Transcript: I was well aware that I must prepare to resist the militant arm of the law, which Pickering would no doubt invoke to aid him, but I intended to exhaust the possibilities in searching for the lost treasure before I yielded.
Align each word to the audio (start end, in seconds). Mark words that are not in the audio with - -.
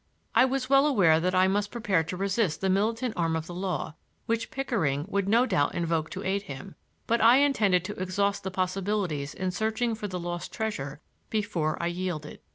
I 0.33 0.45
was 0.45 0.67
well 0.67 0.87
aware 0.87 1.19
that 1.19 1.35
I 1.35 1.47
must 1.47 1.69
prepare 1.69 2.03
to 2.05 2.17
resist 2.17 2.59
the 2.61 2.71
militant 2.71 3.13
arm 3.15 3.35
of 3.35 3.45
the 3.45 3.53
law, 3.53 3.93
which 4.25 4.49
Pickering 4.49 5.05
would 5.09 5.29
no 5.29 5.45
doubt 5.45 5.75
invoke 5.75 6.09
to 6.09 6.23
aid 6.25 6.41
him, 6.41 6.73
but 7.05 7.21
I 7.21 7.37
intended 7.37 7.85
to 7.85 8.01
exhaust 8.01 8.41
the 8.43 8.49
possibilities 8.49 9.35
in 9.35 9.51
searching 9.51 9.93
for 9.93 10.07
the 10.07 10.19
lost 10.19 10.51
treasure 10.51 11.01
before 11.29 11.77
I 11.79 11.85
yielded. 11.85 12.39